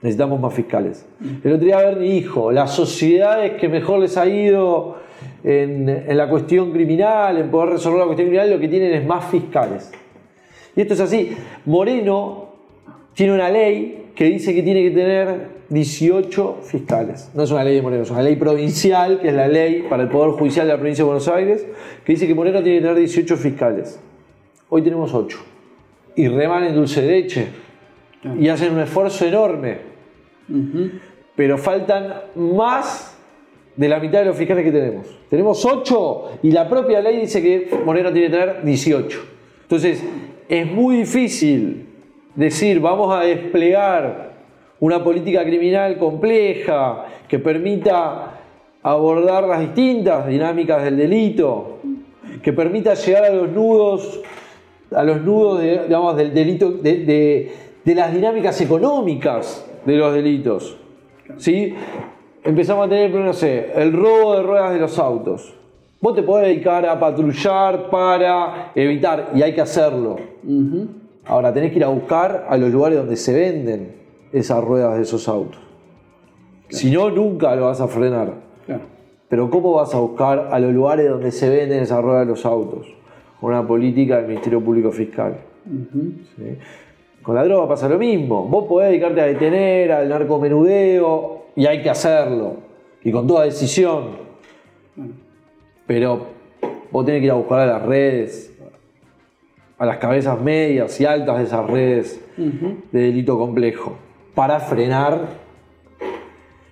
[0.00, 1.06] Necesitamos más fiscales.
[1.42, 4.96] El otro día ver mi hijo, las sociedades que mejor les ha ido
[5.42, 9.24] en, la cuestión criminal, en poder resolver la cuestión criminal, lo que tienen es más
[9.26, 9.92] fiscales.
[10.76, 11.34] Y esto es así.
[11.64, 12.48] Moreno
[13.14, 17.31] tiene una ley que dice que tiene que tener 18 fiscales.
[17.35, 20.03] No es una ley de Moreno, es una ley provincial, que es la ley para
[20.03, 21.66] el Poder Judicial de la provincia de Buenos Aires,
[22.05, 24.00] que dice que Moreno tiene que tener 18 fiscales.
[24.68, 25.38] Hoy tenemos 8
[26.16, 27.46] y reman en dulce de leche
[28.38, 29.79] y hacen un esfuerzo enorme.
[31.37, 33.16] Pero faltan más
[33.77, 35.07] de la mitad de los fiscales que tenemos.
[35.29, 39.20] Tenemos 8 y la propia ley dice que Moreno tiene que tener 18.
[39.62, 40.05] Entonces,
[40.48, 41.87] es muy difícil
[42.35, 44.34] decir vamos a desplegar
[44.85, 48.33] una política criminal compleja que permita
[48.83, 51.79] abordar las distintas dinámicas del delito,
[52.42, 54.20] que permita llegar a los nudos
[54.94, 57.51] a los nudos digamos, del delito, de,
[57.87, 60.77] las dinámicas económicas de los delitos.
[61.38, 61.75] ¿sí?
[62.44, 65.55] Empezamos a tener, no sé, el robo de ruedas de los autos.
[65.99, 70.18] Vos te podés dedicar a patrullar para evitar, y hay que hacerlo.
[71.25, 74.03] Ahora tenés que ir a buscar a los lugares donde se venden
[74.35, 75.61] esas ruedas de esos autos.
[76.68, 78.35] Si no, nunca lo vas a frenar.
[79.29, 82.44] Pero ¿cómo vas a buscar a los lugares donde se venden esas ruedas de los
[82.44, 82.87] autos?
[83.40, 85.37] una política del Ministerio Público Fiscal.
[87.23, 88.47] Con la droga pasa lo mismo.
[88.49, 92.57] Vos podés dedicarte a detener al narcomenudeo y hay que hacerlo.
[93.03, 94.16] Y con toda decisión.
[95.87, 96.27] Pero
[96.90, 98.55] vos tenés que ir a buscar a las redes,
[99.77, 103.99] a las cabezas medias y altas de esas redes de delito complejo.
[104.35, 105.29] Para frenar,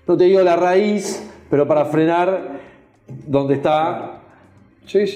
[0.07, 2.61] no te digo la raíz, pero para frenar
[3.27, 4.21] donde está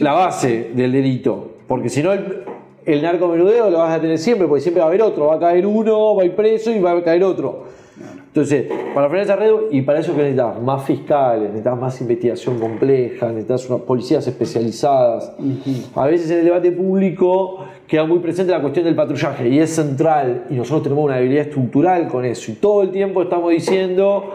[0.01, 1.53] la base del delito.
[1.67, 2.45] Porque si no, el,
[2.85, 5.27] el narcomenudeo lo vas a tener siempre, porque siempre va a haber otro.
[5.27, 7.65] Va a caer uno, va a ir preso y va a caer otro.
[8.37, 12.61] Entonces, para frenar esa red, y para eso que necesitas más fiscales, necesitas más investigación
[12.61, 15.33] compleja, necesitas unas policías especializadas.
[15.94, 19.70] A veces en el debate público queda muy presente la cuestión del patrullaje y es
[19.70, 24.35] central, y nosotros tenemos una habilidad estructural con eso, y todo el tiempo estamos diciendo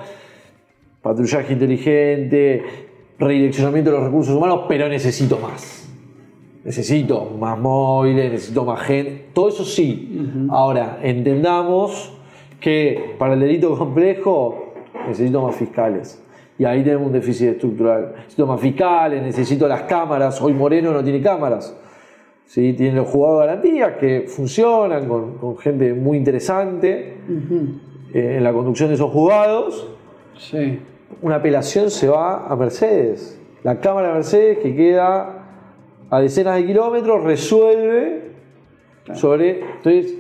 [1.04, 2.64] patrullaje inteligente,
[3.20, 5.88] redireccionamiento de los recursos humanos, pero necesito más.
[6.64, 10.48] necesito más móviles, necesito más gente, todo eso sí.
[10.50, 12.14] Ahora, entendamos
[12.62, 14.74] que para el delito complejo
[15.08, 16.24] necesito más fiscales.
[16.58, 18.14] Y ahí tenemos un déficit estructural.
[18.16, 20.40] Necesito más fiscales, necesito las cámaras.
[20.42, 21.76] Hoy Moreno no tiene cámaras.
[22.46, 22.74] ¿sí?
[22.74, 27.18] Tiene los jugados de garantía que funcionan con, gente muy interesante
[28.14, 29.90] eh, en la conducción de esos juzgados.
[30.38, 30.80] Sí.
[31.22, 33.42] Una apelación se va a Mercedes.
[33.64, 35.48] La Cámara de Mercedes que queda
[36.12, 38.32] a decenas de kilómetros resuelve
[39.14, 39.62] sobre...
[39.62, 40.16] Entonces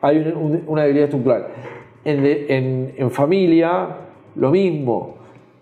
[0.00, 0.34] hay
[0.66, 1.46] una debilidad estructural.
[2.04, 3.88] En, en, familia,
[4.34, 5.16] lo mismo.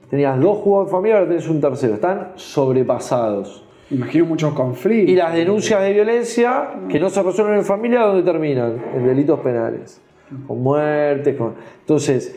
[0.08, 1.94] Tenías dos jugadores de familia, ahora tenés un tercero.
[1.94, 3.64] Están sobrepasados.
[3.90, 5.10] Imagino muchos conflictos.
[5.10, 8.82] Y las denuncias de violencia que no se resuelven en familia, ¿dónde terminan?
[8.94, 10.00] En delitos penales.
[10.46, 11.54] Con muertes, con...
[11.80, 12.36] Entonces,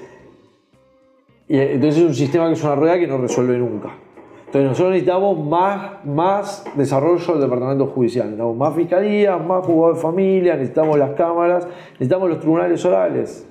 [1.47, 3.91] entonces es un sistema que es una rueda que no resuelve nunca.
[4.53, 10.01] Entonces nosotros necesitamos más, más desarrollo del departamento judicial, necesitamos más fiscalías, más juzgados de
[10.01, 13.47] familia, necesitamos las cámaras, necesitamos los tribunales orales.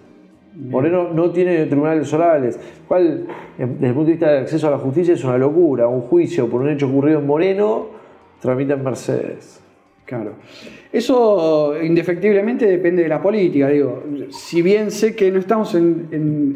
[0.57, 4.79] Moreno no tiene tribunales orales, cual desde el punto de vista del acceso a la
[4.79, 5.89] justicia es una locura.
[5.89, 7.87] Un juicio por un hecho ocurrido en Moreno
[8.41, 9.61] tramita en Mercedes.
[10.05, 10.33] Claro.
[10.93, 13.69] Eso indefectiblemente depende de la política.
[13.69, 16.09] Digo, si bien sé que no estamos en,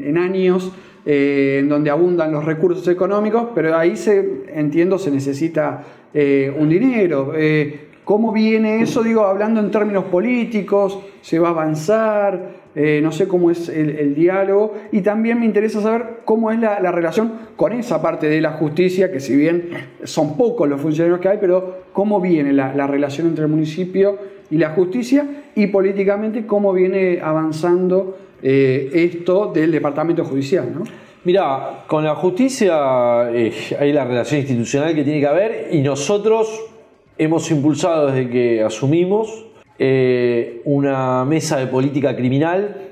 [0.04, 0.72] en años
[1.08, 6.68] eh, en donde abundan los recursos económicos, pero ahí se, entiendo se necesita eh, un
[6.68, 7.32] dinero.
[7.36, 9.02] Eh, ¿Cómo viene eso?
[9.02, 12.64] Digo, hablando en términos políticos, ¿se va a avanzar?
[13.02, 14.74] no sé cómo es el, diálogo.
[14.92, 19.10] Y también me interesa saber cómo es la, relación con esa parte de la justicia,
[19.10, 19.70] que si bien
[20.04, 24.18] son pocos los funcionarios que hay, pero cómo viene la, la relación entre el municipio
[24.50, 30.70] y la justicia y políticamente cómo viene avanzando eh, esto del Departamento Judicial.
[30.72, 30.84] ¿no?
[31.24, 36.75] Mira, con la justicia eh, hay la relación institucional que tiene que haber y nosotros
[37.18, 39.46] hemos impulsado desde que asumimos
[39.78, 42.90] eh, una mesa de política criminal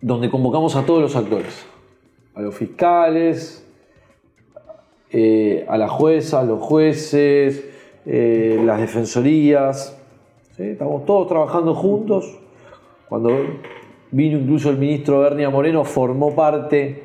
[0.00, 1.66] donde convocamos a todos los actores,
[2.34, 3.66] a los fiscales,
[5.68, 7.64] a las juezas, los jueces,
[8.04, 9.96] las defensorías.
[10.58, 12.38] Estamos todos trabajando juntos.
[13.08, 13.30] Cuando
[14.14, 17.02] Vino incluso el ministro Bernia Moreno, formó parte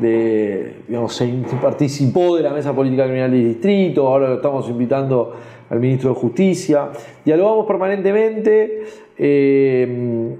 [0.00, 1.26] de, digamos, se
[1.60, 5.32] participó de la mesa política criminal del distrito, ahora lo estamos invitando
[5.70, 6.90] al ministro de Justicia.
[7.24, 8.82] Dialogamos permanentemente,
[9.16, 10.36] eh,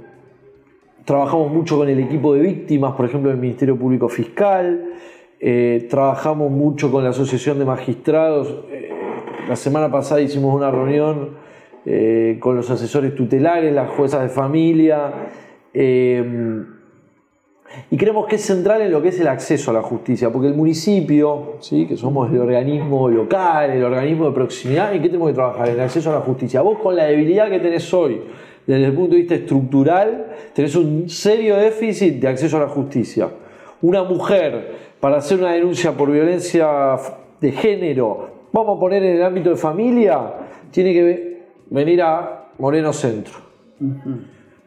[1.05, 4.85] trabajamos mucho con el equipo de víctimas, por ejemplo, del Ministerio Público Fiscal,
[5.41, 8.65] eh, trabajamos mucho con la Asociación de Magistrados.
[8.71, 8.91] Eh,
[9.49, 11.43] la semana pasada hicimos una reunión
[12.41, 15.29] con los asesores tutelares, las juezas de familia.
[17.91, 20.49] Y creemos que es central en lo que es el acceso a la justicia, porque
[20.49, 21.87] el municipio, ¿sí?
[21.87, 25.69] que somos el organismo local, el organismo de proximidad, ¿en qué tenemos que trabajar?
[25.69, 26.63] En el acceso a la justicia.
[26.63, 28.21] Vos con la debilidad que tenés hoy,
[28.67, 33.29] desde el punto de vista estructural, tenés un serio déficit de acceso a la justicia.
[33.83, 36.97] Una mujer, para hacer una denuncia por violencia
[37.41, 40.33] de género, vamos a poner en el ámbito de familia,
[40.71, 43.35] tiene que venir a Moreno Centro.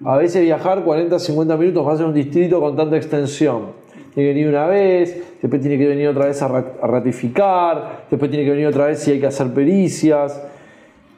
[0.05, 3.87] A veces viajar 40, 50 minutos va a ser un distrito con tanta extensión.
[4.13, 8.45] Tiene que venir una vez, después tiene que venir otra vez a ratificar, después tiene
[8.45, 10.43] que venir otra vez si hay que hacer pericias.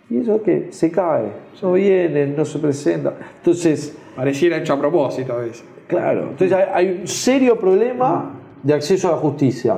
[0.10, 1.26] Y eso que se cae,
[1.62, 3.14] no viene, no se presenta.
[3.38, 3.96] Entonces.
[4.16, 5.64] Pareciera hecho a propósito a veces.
[5.88, 9.78] Claro, entonces hay un serio problema de acceso a la justicia.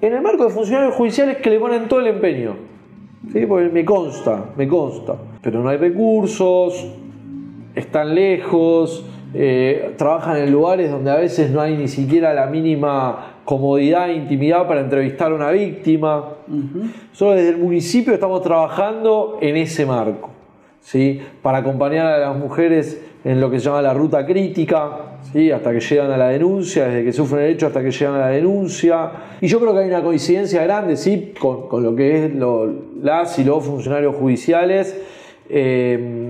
[0.00, 2.56] En el marco de funcionarios judiciales que le ponen todo el empeño.
[3.32, 3.44] ¿sí?
[3.46, 5.16] Porque me consta, me consta.
[5.42, 6.86] Pero no hay recursos,
[7.74, 13.34] están lejos, eh, trabajan en lugares donde a veces no hay ni siquiera la mínima
[13.44, 16.30] comodidad e intimidad para entrevistar a una víctima.
[16.48, 20.30] Nosotros desde el municipio estamos trabajando en ese marco,
[20.80, 21.20] ¿sí?
[21.42, 25.52] para acompañar a las mujeres en lo que se llama la ruta crítica, ¿sí?
[25.52, 28.20] hasta que llegan a la denuncia, desde que sufren el hecho hasta que llegan a
[28.20, 29.10] la denuncia.
[29.40, 31.34] Y yo creo que hay una coincidencia grande ¿sí?
[31.38, 32.32] con, lo que es
[33.02, 35.00] las y los funcionarios judiciales.
[35.48, 36.29] Eh,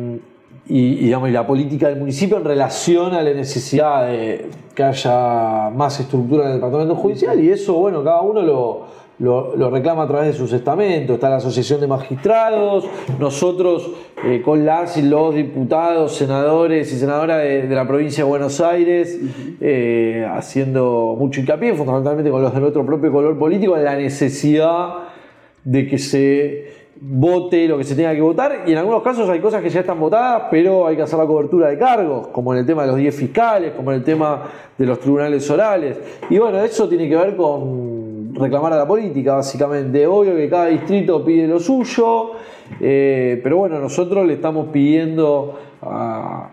[0.71, 6.45] y, la política del municipio en relación a la necesidad de que haya más estructura
[6.45, 8.87] en el departamento judicial y eso, bueno, cada uno lo,
[9.19, 11.15] lo, reclama a través de sus estamentos.
[11.15, 12.87] Está la Asociación de Magistrados,
[13.19, 13.91] nosotros
[14.25, 19.19] eh, con las y los diputados, senadores y senadoras de, la provincia de Buenos Aires,
[19.61, 25.09] eh, haciendo mucho hincapié, fundamentalmente con los de nuestro propio color político, en la necesidad
[25.65, 29.41] de que se vote lo que se tenga que votar y en algunos casos hay
[29.41, 32.61] cosas que ya están votadas, pero hay que hacer la cobertura de cargos, como en
[32.61, 34.43] el tema de los 10 fiscales, como en el tema
[34.77, 35.99] de los tribunales orales.
[36.29, 40.07] Y bueno, eso tiene que ver con reclamar a la política, básicamente.
[40.07, 42.33] Obvio que cada distrito pide lo suyo,
[42.81, 46.51] eh, pero bueno, nosotros le estamos pidiendo a,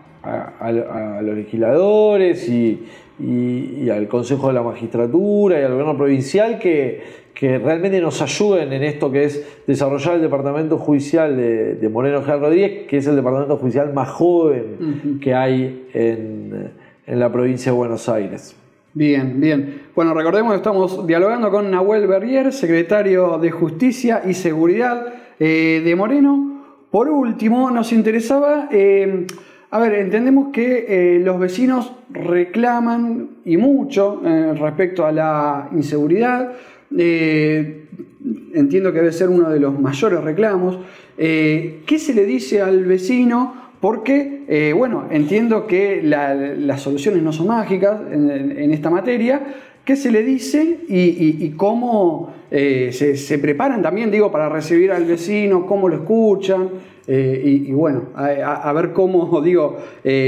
[1.22, 8.20] los legisladores y, al Consejo de la Magistratura y al gobierno provincial que, realmente nos
[8.20, 13.06] ayuden en esto que es desarrollar el departamento judicial de, Moreno General Rodríguez, que es
[13.06, 16.72] el departamento judicial más joven que hay en,
[17.06, 18.56] en la provincia de Buenos Aires.
[18.94, 19.82] Bien, bien.
[19.94, 25.06] Bueno, recordemos que estamos dialogando con Nahuel Berrier, secretario de Justicia y Seguridad
[25.38, 26.64] eh, de Moreno.
[26.90, 29.26] Por último, nos interesaba, eh,
[29.70, 34.20] a ver, entendemos que eh, los vecinos reclaman y mucho
[34.58, 36.54] respecto a la inseguridad.
[36.90, 40.78] Entiendo que debe ser uno de los mayores reclamos.
[41.16, 43.68] ¿Qué se le dice al vecino?
[43.80, 49.54] Porque, eh, bueno, entiendo que las soluciones no son mágicas en, esta materia.
[49.84, 55.64] ¿Qué se le dice y, cómo eh, se, preparan también, digo, para recibir al vecino,
[55.64, 56.70] cómo lo escuchan?
[57.06, 59.76] Eh, y, bueno, a, ver cómo, digo,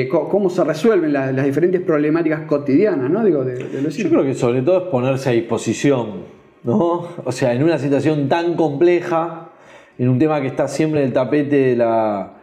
[0.09, 3.25] cómo se resuelven las, diferentes problemáticas cotidianas, ¿no?
[3.25, 3.59] Digo, de,
[3.91, 7.09] Yo creo que sobre todo es ponerse a disposición, ¿no?
[7.25, 9.51] O sea, en una situación tan compleja,
[9.99, 12.41] en un tema que está siempre en el tapete de la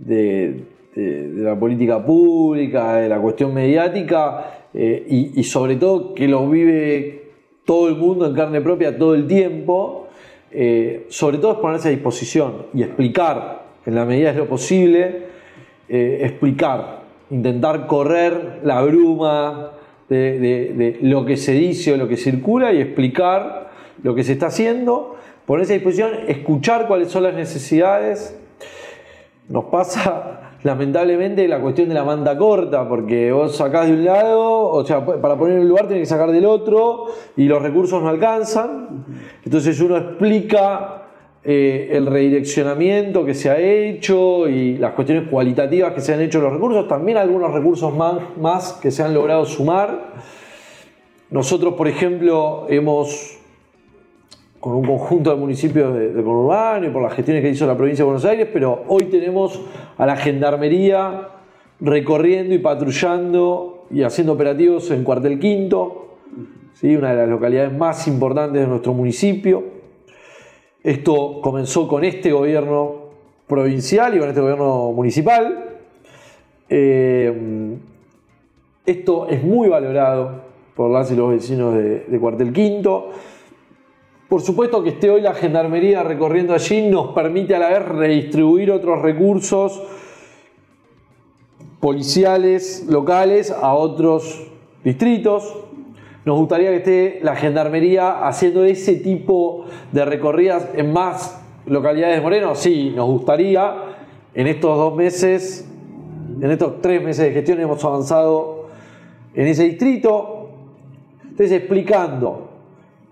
[0.00, 0.64] de,
[0.96, 7.30] la política pública, de la cuestión mediática eh, y, sobre todo que lo vive
[7.64, 10.08] todo el mundo en carne propia todo el tiempo,
[10.50, 15.22] eh, sobre todo es ponerse a disposición y explicar, en la medida de lo posible,
[15.88, 19.72] eh, explicar, intentar correr la bruma
[20.08, 23.59] de, de, lo que se dice o lo que circula y explicar
[24.02, 28.36] lo que se está haciendo, ponerse a disposición, escuchar cuáles son las necesidades
[29.50, 34.68] nos pasa lamentablemente la cuestión de la manda corta, porque vos sacás de un lado,
[34.70, 38.02] o sea, para poner en un lugar tenés que sacar del otro y los recursos
[38.02, 39.04] no alcanzan.
[39.44, 41.02] Entonces uno explica
[41.42, 46.40] eh, el redireccionamiento que se ha hecho y las cuestiones cualitativas que se han hecho
[46.40, 47.92] los recursos, también algunos recursos
[48.38, 50.12] más que se han logrado sumar.
[51.30, 53.39] Nosotros, por ejemplo, hemos
[54.60, 57.76] con un conjunto de municipios de, de, conurbano y por las gestiones que hizo la
[57.76, 59.60] provincia de Buenos Aires, pero hoy tenemos
[59.96, 61.28] a la gendarmería
[61.80, 66.16] recorriendo y patrullando y haciendo operativos en Cuartel Quinto,
[66.74, 66.94] ¿sí?
[66.94, 69.64] una de las localidades más importantes de nuestro municipio.
[70.82, 73.10] Esto comenzó con este gobierno
[73.46, 75.78] provincial y con este gobierno municipal.
[76.68, 77.76] Eh,
[78.86, 80.42] esto es muy valorado
[80.74, 83.10] por las y los vecinos de, de Cuartel Quinto.
[84.30, 88.70] Por supuesto que esté hoy la gendarmería recorriendo allí nos permite a la vez redistribuir
[88.70, 89.82] otros recursos
[91.80, 94.46] policiales locales a otros
[94.84, 95.52] distritos.
[96.24, 102.22] Nos gustaría que esté la gendarmería haciendo ese tipo de recorridas en más localidades de
[102.22, 102.54] Moreno.
[102.54, 103.74] Sí, nos gustaría.
[104.32, 105.68] En estos dos meses,
[106.40, 108.66] en estos tres meses de gestión hemos avanzado
[109.34, 110.50] en ese distrito.
[111.24, 112.49] Entonces, explicando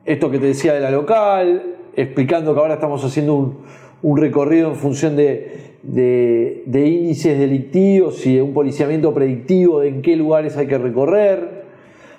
[0.09, 3.55] esto que te decía de la local, explicando que ahora estamos haciendo
[4.03, 10.17] un, recorrido en función de, índices delictivos y de un policiamiento predictivo de en qué
[10.17, 11.65] lugares hay que recorrer,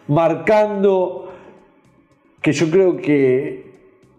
[0.08, 1.32] marcando
[2.44, 3.72] que yo creo que,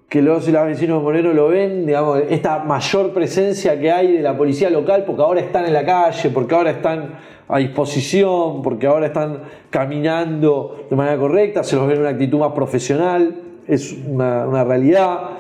[0.09, 4.17] que los y las vecinos de Moreno lo ven, digamos, esta mayor presencia que hay
[4.17, 7.15] de la policía local, porque ahora están en la calle, porque ahora están
[7.47, 12.41] a disposición, porque ahora están caminando de manera correcta, se los ve en una actitud
[12.41, 15.39] más profesional es una, realidad.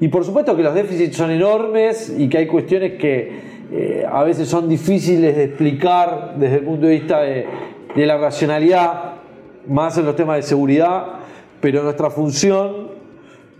[0.00, 4.22] Y por supuesto que los déficits son enormes y que hay cuestiones que eh, a
[4.24, 7.46] veces son difíciles de explicar desde el punto de vista de,
[7.96, 9.14] la racionalidad,
[9.66, 11.04] más en los temas de seguridad,
[11.60, 12.90] pero nuestra función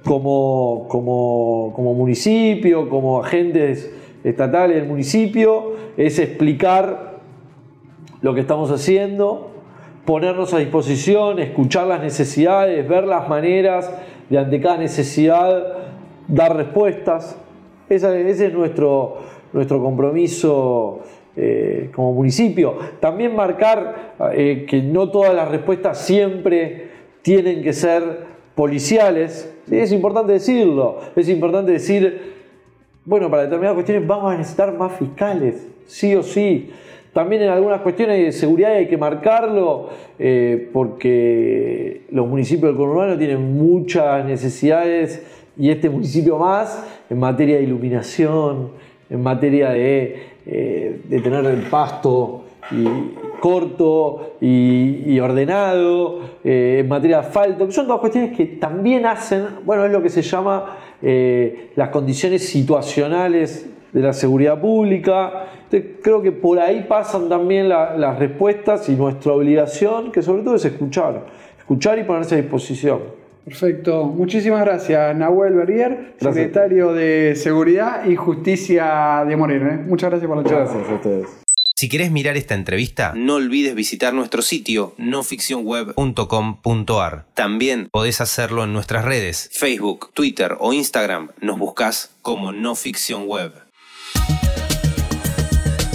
[0.04, 3.92] como, como, como municipio, como agentes
[4.22, 7.18] estatales del municipio, es explicar
[8.20, 9.47] lo que estamos haciendo,
[10.08, 13.92] ponernos a disposición, escuchar las necesidades, ver las maneras
[14.30, 15.76] de ante cada necesidad
[16.26, 17.36] dar respuestas.
[17.90, 19.18] Ese, es nuestro,
[19.52, 21.00] nuestro compromiso
[21.36, 22.78] eh, como municipio.
[23.00, 26.88] También marcar eh, que no todas las respuestas siempre
[27.20, 29.54] tienen que ser policiales.
[29.70, 31.00] Es importante decirlo.
[31.16, 32.32] Es importante decir,
[33.04, 36.70] bueno, para determinadas cuestiones vamos a necesitar más fiscales, sí o sí.
[37.12, 39.88] También en algunas cuestiones de seguridad hay que marcarlo,
[40.18, 45.22] eh, porque los municipios del conurbano tienen muchas necesidades
[45.56, 48.70] y este municipio más en materia de iluminación,
[49.08, 52.44] en materia de, eh, tener el pasto
[53.40, 59.86] corto y, ordenado, eh, en materia de asfalto, son todas cuestiones que también hacen, bueno,
[59.86, 65.46] es lo que se llama las condiciones situacionales de la seguridad pública.
[66.02, 70.64] creo que por ahí pasan también las respuestas y nuestra obligación, que sobre todo es
[70.64, 71.26] escuchar,
[71.58, 73.18] escuchar y ponerse a disposición.
[73.44, 74.04] Perfecto.
[74.04, 79.70] Muchísimas gracias, Nahuel Berrier, secretario de Seguridad y Justicia de Moreno.
[79.70, 79.78] ¿eh?
[79.86, 80.64] Muchas gracias por la charla.
[80.64, 81.26] Gracias a ustedes.
[81.74, 87.26] Si querés mirar esta entrevista, no olvides visitar nuestro sitio noficcionweb.com.ar.
[87.34, 91.30] También podés hacerlo en nuestras redes, Facebook, Twitter o Instagram.
[91.40, 93.67] Nos buscas como No Ficción Web.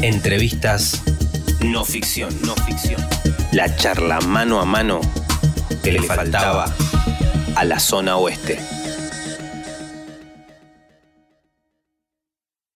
[0.01, 1.01] Entrevistas
[1.63, 3.01] no ficción, no ficción.
[3.51, 5.01] La charla mano a mano
[5.83, 6.65] que le faltaba
[7.55, 8.59] a la zona oeste.